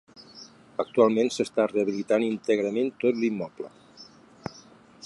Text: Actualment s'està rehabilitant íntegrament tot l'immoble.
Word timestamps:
Actualment 0.83 1.29
s'està 1.35 1.67
rehabilitant 1.73 2.27
íntegrament 2.29 2.91
tot 3.05 3.21
l'immoble. 3.21 3.73